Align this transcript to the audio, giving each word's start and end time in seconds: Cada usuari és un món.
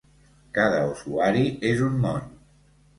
Cada 0.59 0.79
usuari 0.95 1.47
és 1.73 1.87
un 1.93 2.05
món. 2.09 2.29